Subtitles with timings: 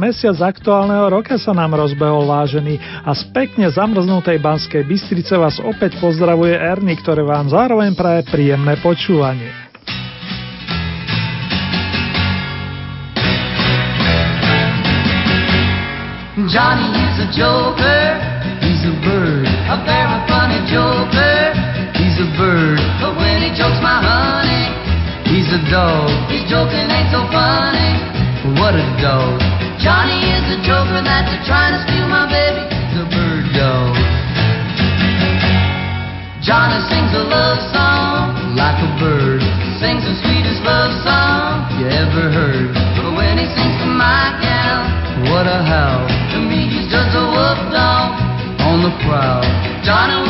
[0.00, 6.00] Mesiac aktuálneho roka sa nám rozbehol vážený a z pekne zamrznutej Banskej Bystrice vás opäť
[6.00, 9.52] pozdravuje Erny, ktoré vám zároveň praje príjemné počúvanie.
[16.48, 18.16] Johnny is a joker,
[18.64, 21.52] he's a bird, a very funny joker,
[22.00, 24.72] he's a bird, but when he jokes my honey,
[25.28, 28.10] he's a dog, his joking ain't so funny.
[28.44, 29.49] what a dog.
[29.80, 33.96] Johnny is a joker that's a trying to steal my baby, the bird dog.
[36.44, 39.40] Johnny sings a love song like a bird,
[39.80, 42.76] sings the sweetest love song you ever heard.
[42.92, 44.84] But when he sings to my gal,
[45.32, 46.04] what a howl.
[46.36, 48.20] To me, he's just a wolf dog
[48.60, 49.48] on the prowl.
[49.80, 50.20] Johnny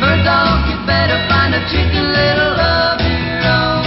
[0.00, 0.24] bird.
[0.24, 3.84] Dog, you better find a chicken little of your own.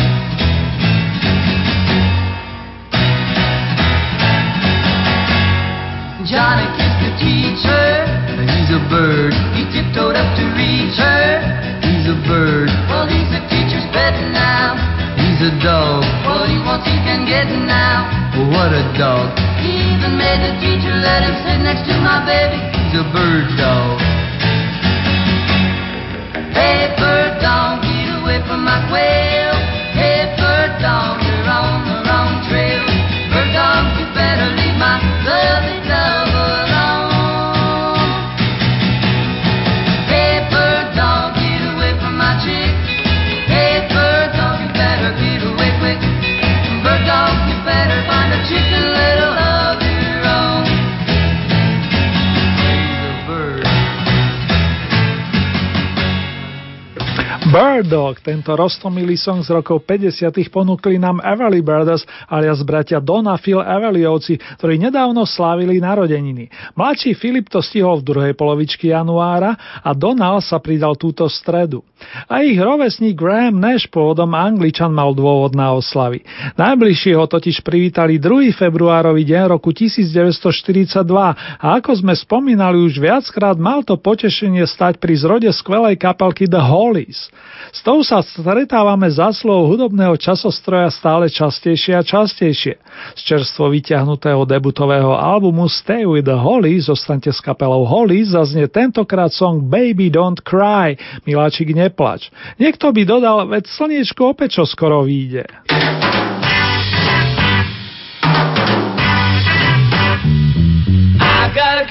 [6.26, 7.86] Johnny kissed the teacher.
[8.42, 9.34] He's a bird.
[9.54, 11.44] He tiptoed up to reach her.
[11.86, 12.70] He's a bird.
[12.90, 14.80] Well, he's a teacher's pet now.
[15.20, 16.02] He's a dog.
[16.26, 18.10] What he wants he can get now.
[18.34, 19.38] Well, what a dog.
[19.62, 22.58] He even made the teacher let him sit next to my baby.
[22.74, 24.21] He's a bird dog.
[28.48, 29.41] From my quail.
[57.82, 60.14] Bird Dog, tento rostomilý song z rokov 50.
[60.54, 66.54] ponúkli nám Everly Brothers alias bratia Dona Phil Everlyovci, ktorí nedávno slávili narodeniny.
[66.78, 71.82] Mladší Filip to stihol v druhej polovičky januára a Donald sa pridal túto stredu.
[72.30, 76.22] A ich rovesník Graham Nash, pôvodom Angličan, mal dôvod na oslavy.
[76.62, 78.54] Najbližšie ho totiž privítali 2.
[78.62, 81.02] februárový deň roku 1942
[81.58, 86.62] a ako sme spomínali už viackrát, mal to potešenie stať pri zrode skvelej kapelky The
[86.62, 87.34] Hollies.
[87.72, 92.76] S tou sa stretávame zaslov hudobného časostroja stále častejšie a častejšie.
[93.16, 99.32] Z čerstvo vyťahnutého debutového albumu Stay with the Holly zostaňte s kapelou Holly zaznie tentokrát
[99.32, 102.28] song Baby Don't Cry, miláčik neplač.
[102.60, 105.48] Niekto by dodal, veď slniečko opäť čo skoro vyjde.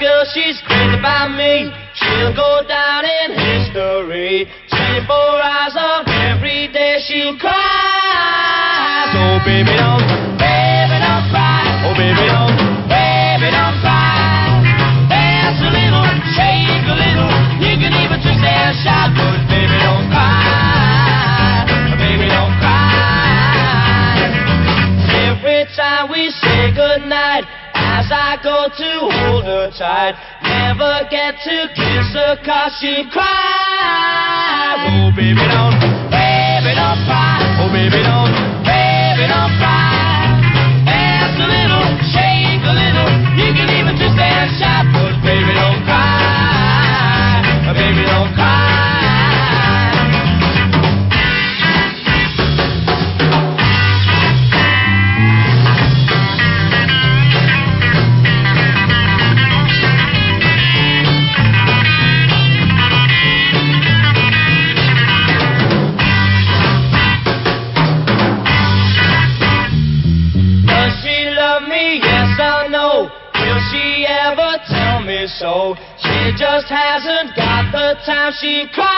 [0.01, 1.69] Girl, she's crazy about me.
[1.93, 4.49] She'll go down in history.
[4.73, 7.37] 24 hours of every day she'll
[9.45, 10.01] baby don't,
[10.41, 11.85] baby don't cry.
[11.85, 12.57] Oh baby don't,
[12.89, 14.65] baby don't cry.
[15.05, 17.29] Dance a little, shake a little.
[17.61, 21.61] You can even twist and shout, but baby don't cry.
[22.01, 24.17] Baby don't cry.
[25.29, 27.45] Every time we say goodnight,
[28.11, 34.83] I go to hold her tight, never get to kiss her cause she cries.
[34.83, 35.79] Oh, baby, don't,
[36.11, 37.39] baby, don't cry.
[37.63, 38.35] Oh, baby, don't,
[38.67, 40.27] baby, don't cry.
[40.83, 43.11] Dance a little, shake a little.
[43.39, 47.71] You can even twist and shout, but baby, don't cry.
[47.71, 48.70] Baby, don't cry.
[78.41, 78.90] she cried.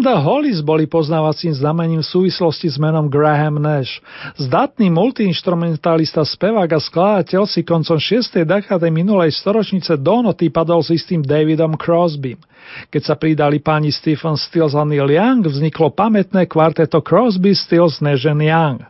[0.00, 4.00] The Hollies boli poznávacím znamením v súvislosti s menom Graham Nash.
[4.40, 8.32] Zdatný multiinstrumentalista, spevák a skladateľ si koncom 6.
[8.48, 12.40] dekády minulej storočnice do noty padol s istým Davidom Crosbym.
[12.88, 18.24] Keď sa pridali páni Stephen Stills a Neil Young, vzniklo pamätné kvarteto Crosby, Stills, Nash
[18.24, 18.80] Young.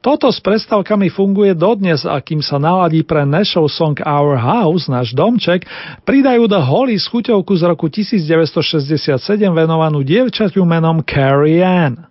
[0.00, 5.12] Toto s predstavkami funguje dodnes a kým sa naladí pre Nashov song Our House, náš
[5.12, 5.68] domček,
[6.08, 12.08] pridajú The Holly chuťovku z roku 1967 venovanú dievčaťu menom Carrie Ann.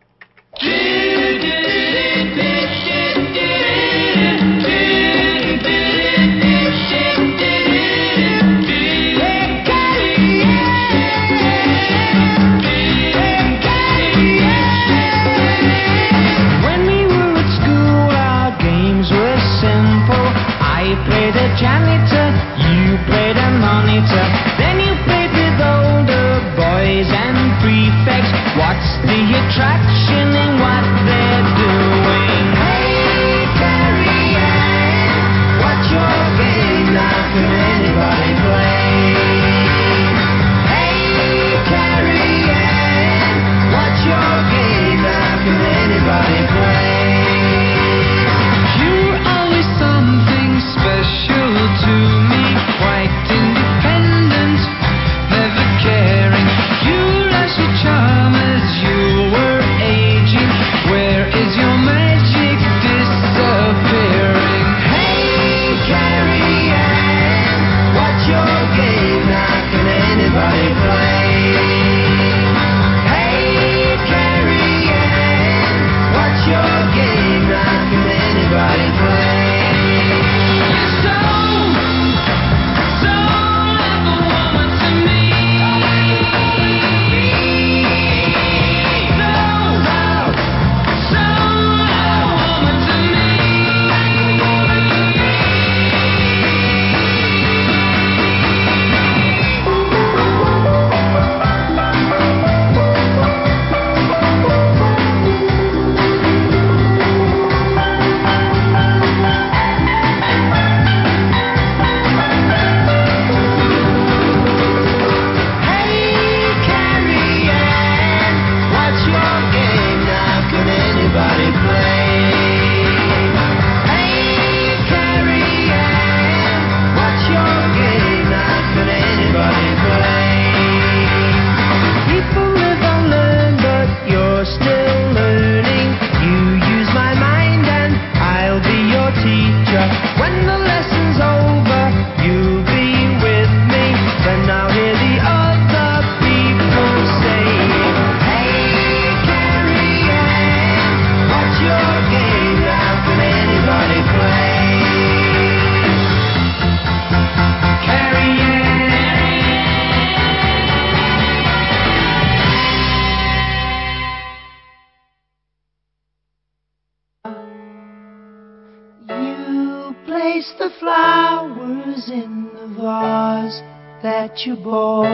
[174.45, 175.05] you bought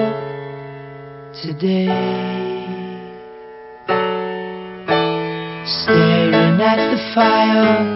[1.41, 1.88] today.
[5.65, 7.94] Staring at the fire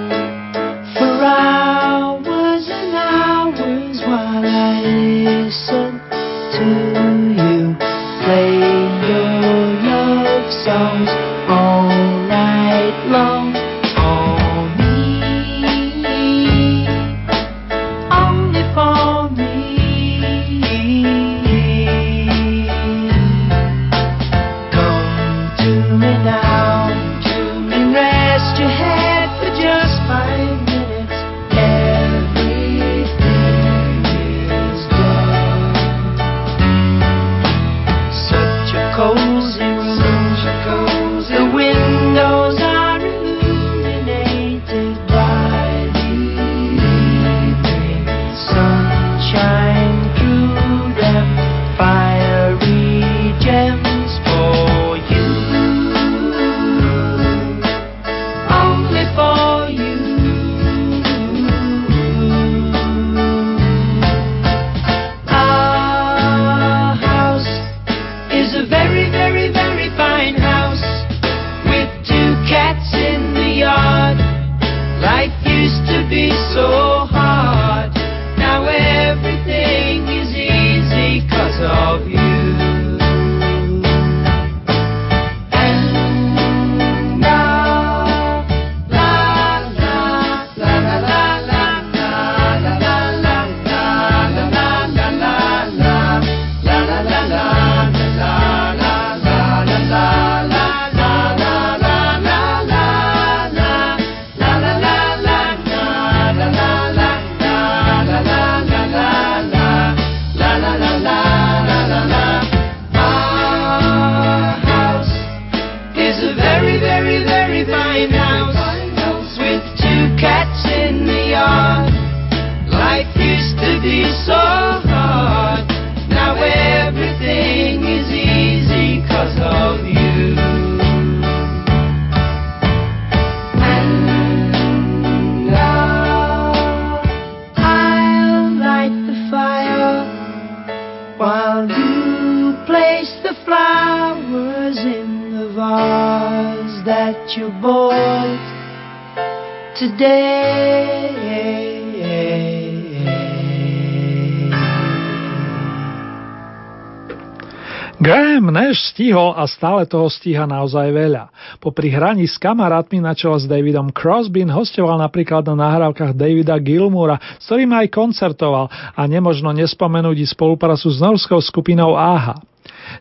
[158.90, 161.30] stihol a stále toho stíha naozaj veľa.
[161.62, 167.22] Po prihraní s kamarátmi na čele s Davidom Crosbyn hostoval napríklad na nahrávkach Davida Gilmura,
[167.38, 172.50] s ktorým aj koncertoval a nemožno nespomenúť i spoluprácu s norskou skupinou AHA.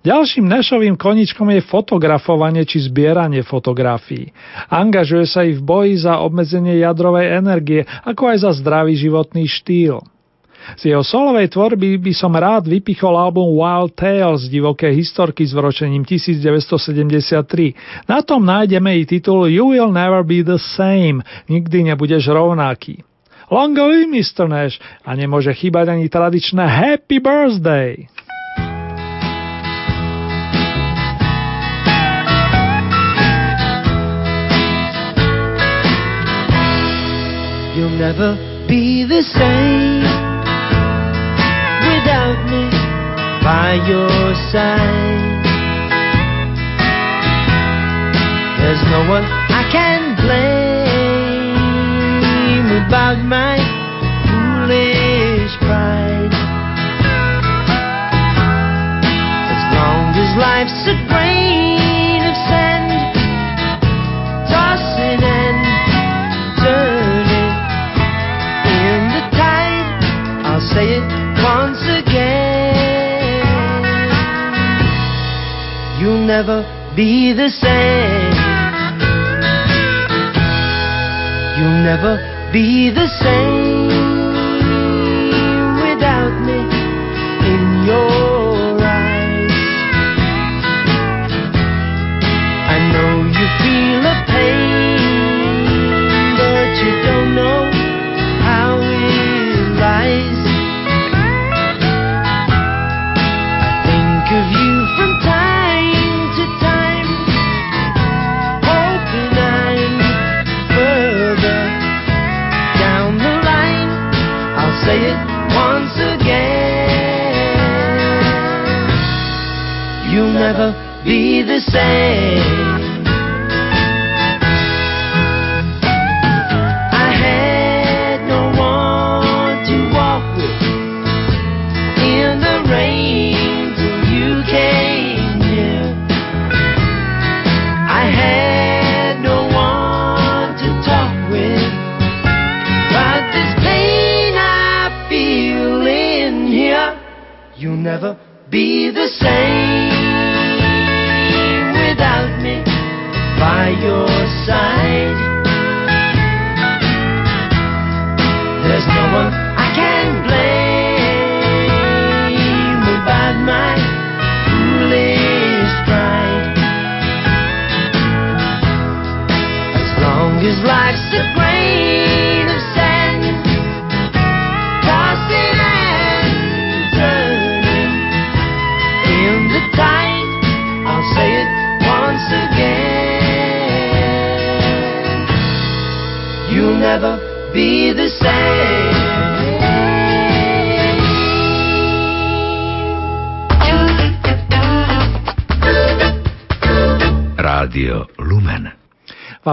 [0.05, 4.31] Ďalším Nešovým koničkom je fotografovanie či zbieranie fotografií.
[4.69, 10.05] Angažuje sa i v boji za obmedzenie jadrovej energie, ako aj za zdravý životný štýl.
[10.77, 16.05] Z jeho solovej tvorby by som rád vypichol album Wild Tales divoké historky s vročením
[16.05, 18.05] 1973.
[18.05, 23.01] Na tom nájdeme i titul You Will Never Be The Same, nikdy nebudeš rovnaký.
[23.49, 24.45] Long live Mr.
[24.45, 24.77] Nash
[25.09, 28.05] a nemôže chýbať ani tradičné Happy Birthday.
[37.73, 38.35] You'll never
[38.69, 40.08] be the same
[43.49, 45.41] by your side.
[48.61, 50.69] There's no one I can blame
[52.85, 53.57] about my
[54.29, 56.35] foolish pride.
[59.57, 61.08] As long as life's a
[76.29, 76.61] never
[76.95, 78.35] be the same.
[81.57, 82.21] You'll never
[82.53, 83.48] be the same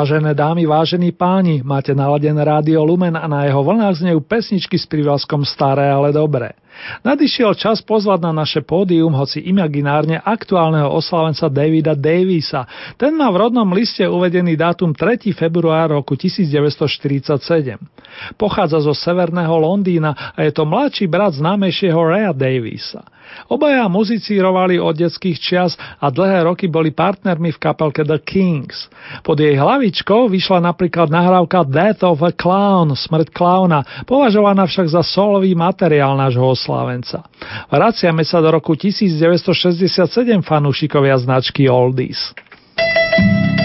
[0.06, 4.86] Vážené dámy, vážení páni, máte naladené rádio Lumen a na jeho vlnách znejú pesničky s
[4.86, 6.54] prívlaskom Staré, ale dobré.
[7.02, 12.70] Nadišiel čas pozvať na naše pódium, hoci imaginárne aktuálneho oslavenca Davida Davisa.
[13.02, 15.34] Ten má v rodnom liste uvedený dátum 3.
[15.34, 17.82] február roku 1947.
[18.38, 23.02] Pochádza zo severného Londýna a je to mladší brat známejšieho Raya Davisa.
[23.52, 28.90] Obaja muzicírovali od detských čias a dlhé roky boli partnermi v kapelke The Kings.
[29.22, 35.02] Pod jej hlavičkou vyšla napríklad nahrávka Death of a Clown, Smrť klauna, považovaná však za
[35.06, 37.26] solový materiál nášho oslávenca.
[37.70, 40.08] Vraciame sa do roku 1967
[40.42, 42.34] fanúšikovia značky Oldies.
[42.76, 43.65] My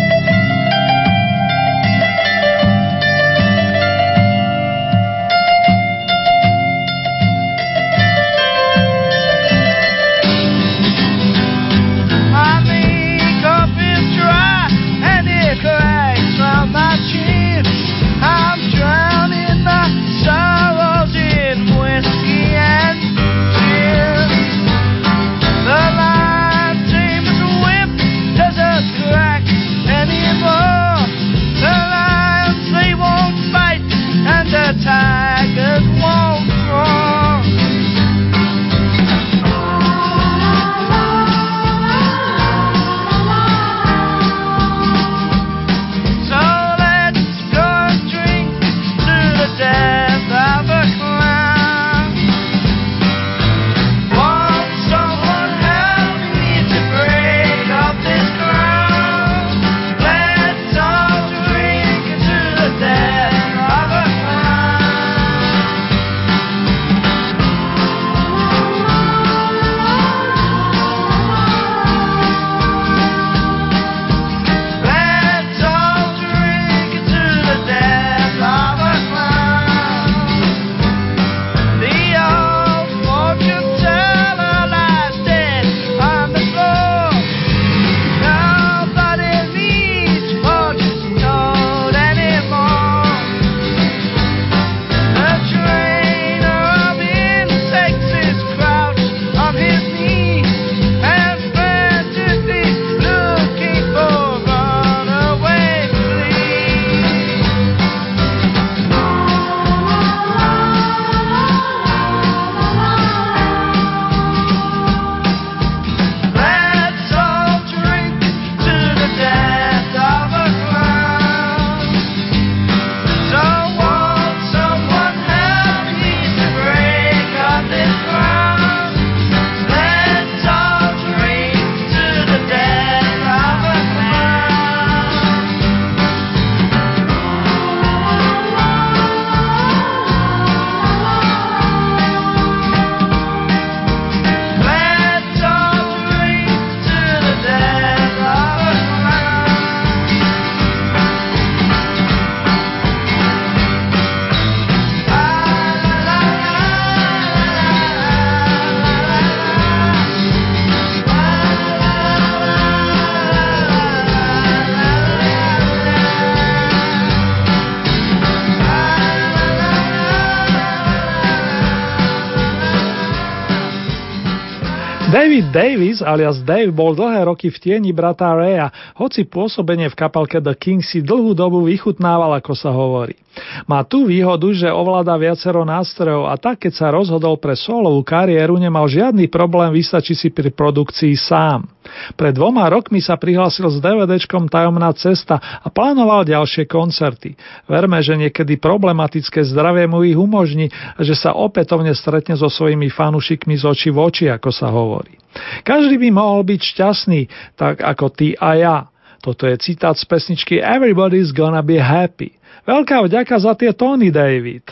[175.50, 180.54] Davis alias Dave bol dlhé roky v tieni brata Raya, hoci pôsobenie v kapalke The
[180.54, 183.18] Kings si dlhú dobu vychutnával, ako sa hovorí.
[183.66, 188.62] Má tú výhodu, že ovláda viacero nástrojov a tak, keď sa rozhodol pre solovú kariéru,
[188.62, 191.66] nemal žiadny problém vystačiť si pri produkcii sám.
[192.14, 197.34] Pred dvoma rokmi sa prihlásil s DVDčkom Tajomná cesta a plánoval ďalšie koncerty.
[197.66, 202.90] Verme, že niekedy problematické zdravie mu ich umožní a že sa opätovne stretne so svojimi
[202.92, 205.16] fanušikmi z očí v oči, ako sa hovorí.
[205.62, 207.20] Každý by mohol byť šťastný,
[207.54, 208.76] tak ako ty a ja.
[209.20, 212.40] Toto je citát z pesničky Everybody's Gonna Be Happy.
[212.64, 214.64] Veľká vďaka za tie tóny, David.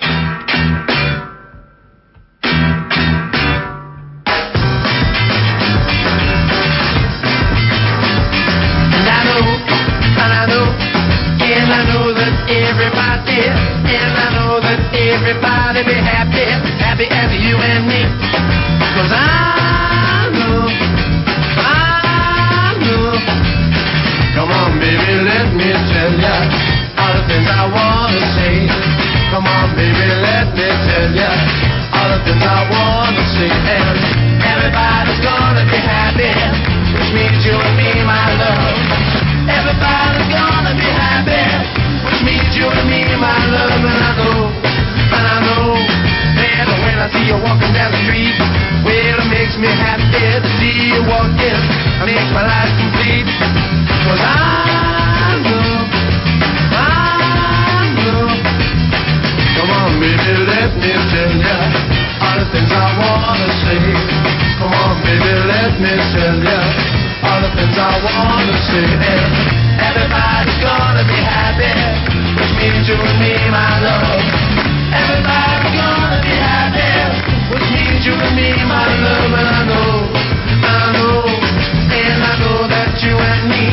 [15.18, 16.46] Everybody be happy,
[16.78, 18.06] happy as you and me.
[18.94, 20.62] Cause I know,
[21.58, 23.18] I know.
[24.38, 26.36] Come on, baby, let me tell ya
[27.02, 28.70] all the things I wanna say.
[29.34, 31.30] Come on, baby, let me tell ya
[31.98, 33.50] all the things I wanna say.
[33.50, 33.98] And
[34.46, 36.30] everybody's gonna be happy,
[36.94, 38.78] which means you and me, my love.
[39.50, 41.42] Everybody's gonna be happy,
[42.06, 44.07] which means you and me, my love.
[47.12, 48.36] See you walking down the street.
[48.84, 51.56] Well, it makes me happy to see you walking.
[51.56, 53.28] It makes my life complete.
[54.04, 55.72] Cause I know,
[56.76, 58.28] I know.
[59.56, 61.58] Come on, baby, let me tell ya
[62.28, 63.80] all the things I wanna say.
[64.60, 66.60] Come on, baby, let me tell ya
[67.24, 68.88] all the things I wanna say.
[69.80, 71.72] Everybody's gonna be happy,
[72.36, 74.22] which means you and me, my love.
[74.92, 76.87] Everybody's gonna be happy
[78.08, 79.92] you and me, my love, and I know,
[80.64, 83.64] I know, and I know that you and me,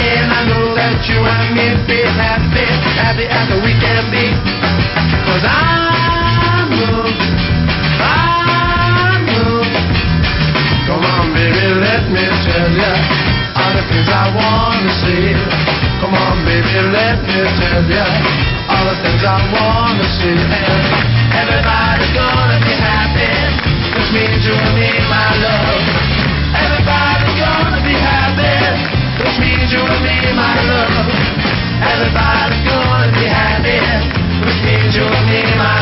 [0.00, 2.64] and I know that you and me be happy,
[2.96, 4.24] happy as we can be.
[5.28, 5.80] Cause I.
[10.90, 12.92] Come on, baby, let me tell ya
[13.60, 15.36] all the things I wanna say.
[16.02, 17.84] Come on, baby, let me tell
[18.72, 20.34] all the things I wanna happy
[24.12, 25.82] me, join me, my love.
[26.54, 28.54] Everybody's gonna be happy.
[29.18, 31.06] Push me, join me, my love.
[31.78, 33.78] Everybody's gonna be happy.
[34.66, 34.76] Me,
[35.30, 35.79] me, my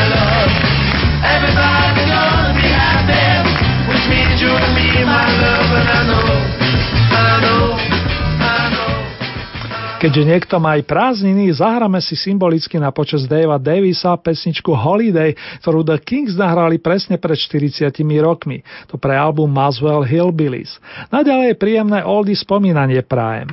[9.99, 15.83] Keďže niekto má aj prázdniny, zahráme si symbolicky na počas Davea Davisa pesničku Holiday, ktorú
[15.83, 17.91] The Kings nahrali presne pred 40
[18.23, 18.63] rokmi.
[18.87, 20.79] To pre album Maswell Hillbillies.
[21.11, 23.51] Naďalej je príjemné oldy spomínanie prajem.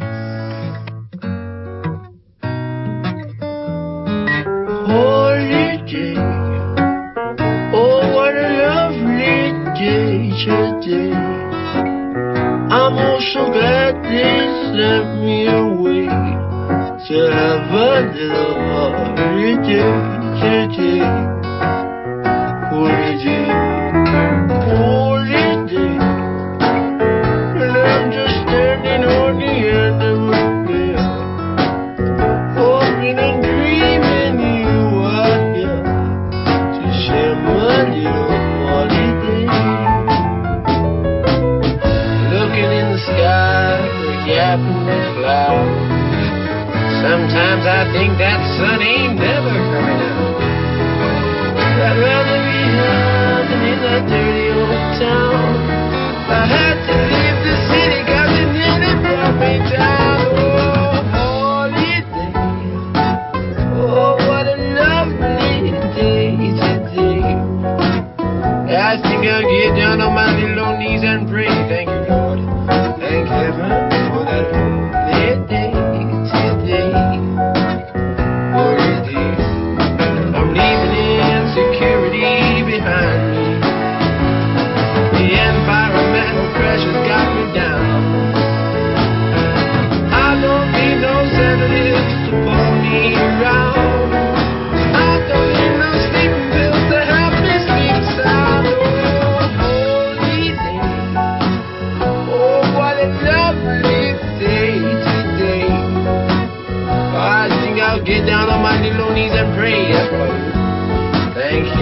[4.87, 5.17] Oh.
[12.87, 16.36] I'm also glad they sent me away.
[17.07, 21.27] To have a little holiday today.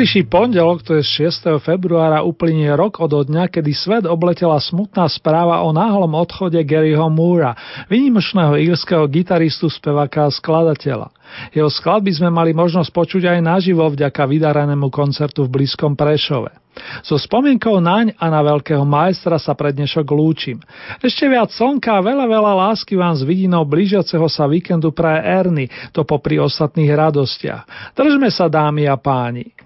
[0.00, 1.60] Najbližší pondelok, to je 6.
[1.60, 7.52] februára, uplynie rok od dňa, kedy svet obletela smutná správa o náhlom odchode Garyho Moora,
[7.92, 11.12] vynimočného írskeho gitaristu, speváka a skladateľa.
[11.52, 16.48] Jeho skladby sme mali možnosť počuť aj naživo vďaka vydarenému koncertu v blízkom Prešove.
[17.04, 20.64] So spomienkou naň a na veľkého majstra sa pred dnešok lúčim.
[21.04, 25.68] Ešte viac slnka a veľa, veľa lásky vám s vidinou blížiaceho sa víkendu praje Erny,
[25.92, 27.92] to popri ostatných radostiach.
[27.92, 29.59] Držme sa, dámy a páni.